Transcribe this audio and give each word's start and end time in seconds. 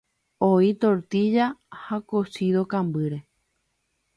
Oĩ 0.45 0.69
tortilla 0.85 1.49
ha 1.81 1.99
cocido 2.15 2.67
kambýre. 2.75 3.21